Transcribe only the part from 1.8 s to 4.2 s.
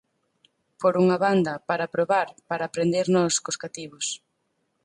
probar, para aprender nós cos cativos.